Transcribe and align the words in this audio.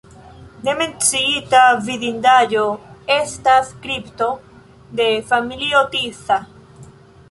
Ne 0.67 0.73
menciita 0.77 1.59
vidindaĵo 1.89 2.65
estas 3.19 3.73
kripto 3.87 4.33
de 5.03 5.11
familio 5.33 5.89
Tisza. 5.97 6.45